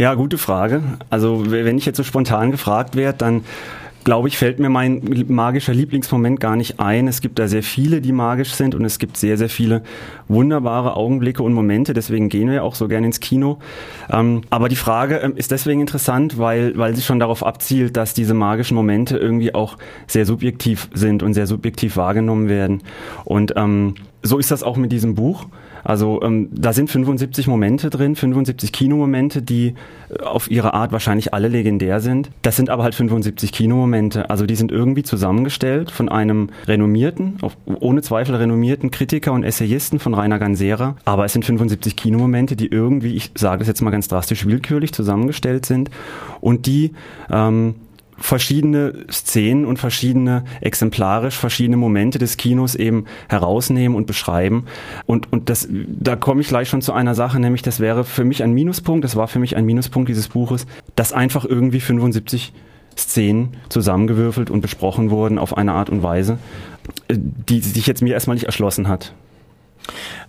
[0.00, 0.82] Ja, gute Frage.
[1.10, 3.44] Also wenn ich jetzt so spontan gefragt werde, dann
[4.02, 7.06] glaube ich, fällt mir mein magischer Lieblingsmoment gar nicht ein.
[7.06, 9.82] Es gibt da sehr viele, die magisch sind und es gibt sehr, sehr viele
[10.26, 11.92] wunderbare Augenblicke und Momente.
[11.92, 13.58] Deswegen gehen wir auch so gerne ins Kino.
[14.10, 18.14] Ähm, aber die Frage ähm, ist deswegen interessant, weil, weil sie schon darauf abzielt, dass
[18.14, 19.76] diese magischen Momente irgendwie auch
[20.06, 22.82] sehr subjektiv sind und sehr subjektiv wahrgenommen werden.
[23.26, 25.46] Und ähm, so ist das auch mit diesem Buch.
[25.82, 29.74] Also ähm, da sind 75 Momente drin, 75 Kinomomente, die
[30.10, 32.30] äh, auf ihre Art wahrscheinlich alle legendär sind.
[32.42, 34.28] Das sind aber halt 75 Kinomomente.
[34.30, 40.14] Also die sind irgendwie zusammengestellt von einem renommierten, ohne Zweifel renommierten Kritiker und Essayisten von
[40.14, 40.96] Rainer Gansera.
[41.04, 44.92] Aber es sind 75 Kinomomente, die irgendwie, ich sage es jetzt mal ganz drastisch, willkürlich
[44.92, 45.90] zusammengestellt sind
[46.40, 46.92] und die
[47.30, 47.74] ähm,
[48.20, 54.66] verschiedene Szenen und verschiedene exemplarisch verschiedene Momente des Kinos eben herausnehmen und beschreiben.
[55.06, 58.24] Und, und das, da komme ich gleich schon zu einer Sache, nämlich das wäre für
[58.24, 60.66] mich ein Minuspunkt, das war für mich ein Minuspunkt dieses Buches,
[60.96, 62.52] dass einfach irgendwie 75
[62.96, 66.38] Szenen zusammengewürfelt und besprochen wurden auf eine Art und Weise,
[67.08, 69.14] äh, die sich jetzt mir erstmal nicht erschlossen hat.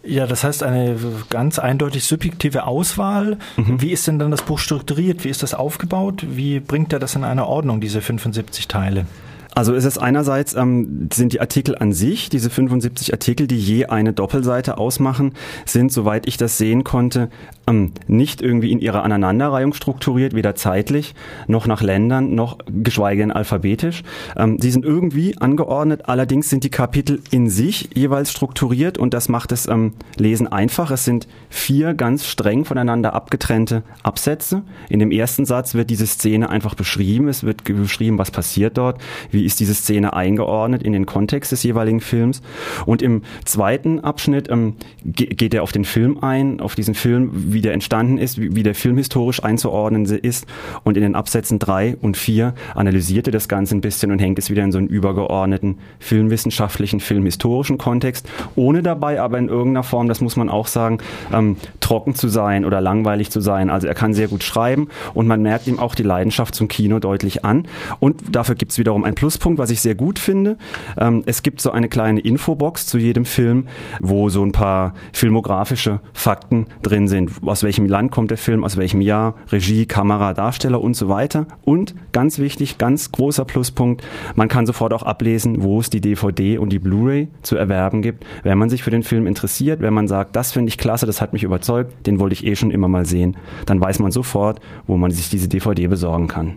[0.04, 0.98] Ja, das heißt eine
[1.30, 3.38] ganz eindeutig subjektive Auswahl.
[3.58, 3.82] Mhm.
[3.82, 5.24] Wie ist denn dann das Buch strukturiert?
[5.24, 6.26] Wie ist das aufgebaut?
[6.28, 9.06] Wie bringt er das in eine Ordnung, diese 75 Teile?
[9.54, 13.86] Also ist es einerseits ähm, sind die Artikel an sich, diese 75 Artikel, die je
[13.88, 15.34] eine Doppelseite ausmachen,
[15.66, 17.30] sind, soweit ich das sehen konnte,
[17.72, 21.16] ähm, nicht irgendwie in ihrer Aneinanderreihung strukturiert, weder zeitlich
[21.48, 24.04] noch nach Ländern, noch geschweige denn alphabetisch.
[24.36, 29.30] Ähm, sie sind irgendwie angeordnet, allerdings sind die Kapitel in sich jeweils strukturiert und das
[29.30, 30.92] macht das ähm, Lesen einfach.
[30.92, 34.64] Es sind vier ganz streng voneinander abgetrennte Absätze.
[34.90, 37.28] In dem ersten Satz wird diese Szene einfach beschrieben.
[37.28, 41.64] Es wird beschrieben, was passiert dort, wie ist diese Szene eingeordnet in den Kontext des
[41.64, 42.42] jeweiligen Films.
[42.86, 44.76] Und im zweiten Abschnitt ähm,
[45.06, 48.64] geht er auf den Film ein, auf diesen Film, wie der entstanden ist, wie, wie
[48.64, 50.46] der Film historisch einzuordnen ist.
[50.84, 54.40] Und in den Absätzen drei und vier analysiert er das Ganze ein bisschen und hängt
[54.40, 60.08] es wieder in so einen übergeordneten filmwissenschaftlichen, filmhistorischen Kontext, ohne dabei aber in irgendeiner Form,
[60.08, 61.00] das muss man auch sagen,
[61.32, 63.70] ähm, trocken zu sein oder langweilig zu sein.
[63.70, 67.00] Also er kann sehr gut schreiben und man merkt ihm auch die Leidenschaft zum Kino
[67.00, 67.68] deutlich an.
[68.00, 70.58] Und dafür gibt es wiederum ein Pluspunkt, was ich sehr gut finde.
[70.98, 73.68] Ähm, es gibt so eine kleine Infobox zu jedem Film,
[74.00, 77.32] wo so ein paar filmografische Fakten drin sind.
[77.52, 81.48] Aus welchem Land kommt der Film, aus welchem Jahr, Regie, Kamera, Darsteller und so weiter.
[81.66, 86.58] Und ganz wichtig, ganz großer Pluspunkt, man kann sofort auch ablesen, wo es die DVD
[86.60, 90.08] und die Blu-ray zu erwerben gibt, wenn man sich für den Film interessiert, wenn man
[90.08, 92.88] sagt, das finde ich klasse, das hat mich überzeugt, den wollte ich eh schon immer
[92.88, 93.36] mal sehen,
[93.66, 96.56] dann weiß man sofort, wo man sich diese DVD besorgen kann.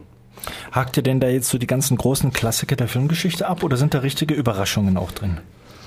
[0.71, 3.95] Hakt ihr denn da jetzt so die ganzen großen Klassiker der Filmgeschichte ab oder sind
[3.95, 5.39] da richtige Überraschungen auch drin?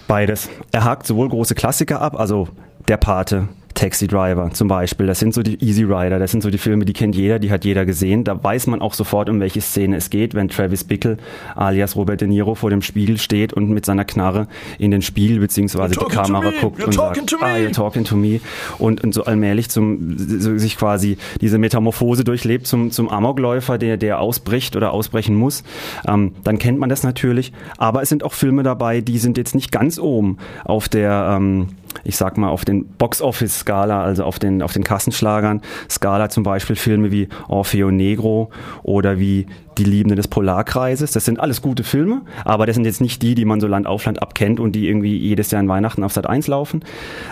[0.10, 0.50] Beides.
[0.74, 2.50] Er hakt sowohl große Klassiker ab, also
[2.90, 5.06] Der Pate, Taxi Driver zum Beispiel.
[5.06, 7.52] Das sind so die Easy Rider, das sind so die Filme, die kennt jeder, die
[7.52, 8.24] hat jeder gesehen.
[8.24, 11.18] Da weiß man auch sofort, um welche Szene es geht, wenn Travis Bickle
[11.56, 14.48] alias Robert De Niro vor dem Spiegel steht und mit seiner Knarre
[14.80, 18.40] in den Spiegel beziehungsweise die Kamera guckt und sagt, ah, you're talking to me
[18.80, 23.98] und, und so allmählich zum so sich quasi diese Metamorphose durchlebt zum, zum Amokläufer, der,
[23.98, 25.64] der ausbricht oder ausbrechen muss.
[26.08, 27.54] Ähm, dann kennt man das natürlich.
[27.78, 31.68] Aber es sind auch Filme dabei, die sind jetzt nicht ganz oben auf der ähm,
[32.04, 36.76] ich sag mal, auf den Box-Office-Skala, also auf den, auf den Kassenschlagern, Skala zum Beispiel
[36.76, 38.50] Filme wie Orfeo Negro
[38.84, 39.48] oder wie
[39.78, 41.12] die Liebende des Polarkreises.
[41.12, 43.88] Das sind alles gute Filme, aber das sind jetzt nicht die, die man so Land
[43.88, 46.84] auf Land abkennt und die irgendwie jedes Jahr in Weihnachten auf Sat 1 laufen.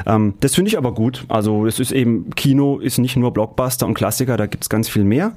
[0.06, 1.26] Ähm, das finde ich aber gut.
[1.28, 5.04] Also es ist eben, Kino ist nicht nur Blockbuster und Klassiker, da gibt's ganz viel
[5.04, 5.34] mehr.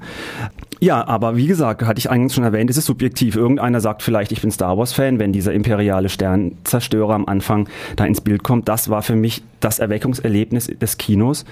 [0.81, 3.35] Ja, aber wie gesagt, hatte ich eingangs schon erwähnt, es ist subjektiv.
[3.35, 7.67] Irgendeiner sagt vielleicht, ich bin Star Wars-Fan, wenn dieser imperiale Sternzerstörer am Anfang
[7.97, 8.69] da ins Bild kommt.
[8.69, 11.43] Das war für mich das Erweckungserlebnis des Kinos.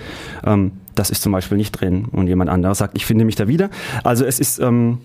[0.45, 2.05] Ähm, das ist zum Beispiel nicht drin.
[2.11, 3.69] Und jemand anderes sagt, ich finde mich da wieder.
[4.03, 4.99] Also es ist ähm,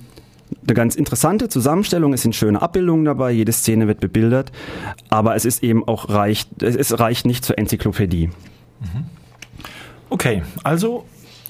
[0.63, 2.13] eine ganz interessante Zusammenstellung.
[2.13, 3.33] Es sind schöne Abbildungen dabei.
[3.33, 4.53] Jede Szene wird bebildert.
[5.09, 8.29] Aber es ist eben auch reicht, es reicht nicht zur Enzyklopädie.
[8.29, 9.05] Mhm.
[10.11, 11.07] Okay, also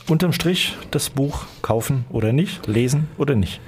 [0.08, 3.60] unterm Strich das Buch kaufen oder nicht, lesen oder nicht?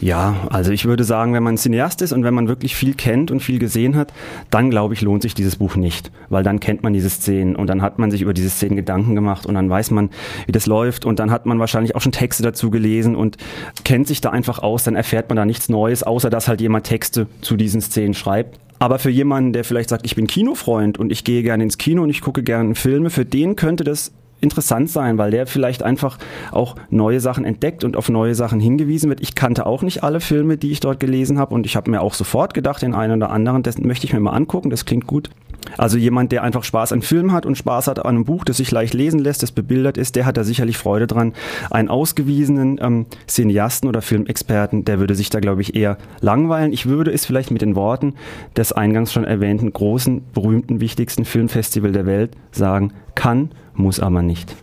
[0.00, 3.32] Ja, also ich würde sagen, wenn man Cineast ist und wenn man wirklich viel kennt
[3.32, 4.12] und viel gesehen hat,
[4.48, 7.66] dann glaube ich, lohnt sich dieses Buch nicht, weil dann kennt man diese Szenen und
[7.66, 10.10] dann hat man sich über diese Szenen Gedanken gemacht und dann weiß man,
[10.46, 13.38] wie das läuft und dann hat man wahrscheinlich auch schon Texte dazu gelesen und
[13.82, 16.86] kennt sich da einfach aus, dann erfährt man da nichts Neues, außer dass halt jemand
[16.86, 18.60] Texte zu diesen Szenen schreibt.
[18.78, 22.04] Aber für jemanden, der vielleicht sagt, ich bin Kinofreund und ich gehe gerne ins Kino
[22.04, 26.18] und ich gucke gerne Filme, für den könnte das interessant sein, weil der vielleicht einfach
[26.52, 29.20] auch neue Sachen entdeckt und auf neue Sachen hingewiesen wird.
[29.20, 32.00] Ich kannte auch nicht alle Filme, die ich dort gelesen habe und ich habe mir
[32.00, 35.06] auch sofort gedacht, den einen oder anderen, das möchte ich mir mal angucken, das klingt
[35.06, 35.30] gut.
[35.76, 38.56] Also jemand, der einfach Spaß an Film hat und Spaß hat an einem Buch, das
[38.56, 41.34] sich leicht lesen lässt, das bebildert ist, der hat da sicherlich Freude dran.
[41.70, 46.72] Einen ausgewiesenen ähm, Cineasten oder Filmexperten, der würde sich da, glaube ich, eher langweilen.
[46.72, 48.14] Ich würde es vielleicht mit den Worten
[48.56, 54.54] des eingangs schon erwähnten großen, berühmten, wichtigsten Filmfestival der Welt sagen, kann, muss aber nicht.